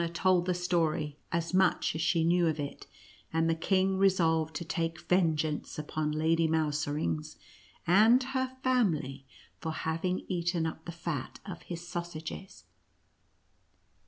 honor 0.03 0.09
told 0.11 0.47
the 0.47 0.53
story, 0.55 1.15
as 1.31 1.53
much 1.53 1.93
as 1.93 2.01
she 2.01 2.23
knew 2.23 2.47
of 2.47 2.59
it, 2.59 2.87
and 3.31 3.47
the 3.47 3.53
king 3.53 3.99
resolved 3.99 4.55
to 4.55 4.65
take 4.65 4.99
vengeance 5.01 5.77
upon 5.77 6.11
Lady 6.11 6.47
Mouserings 6.47 7.35
and 7.85 8.23
her 8.33 8.57
family 8.63 9.27
for 9.59 9.71
having 9.71 10.25
eaten 10.27 10.65
up 10.65 10.85
the 10.85 10.91
fat 10.91 11.39
of 11.45 11.61
his 11.61 11.87
sausages. 11.87 12.63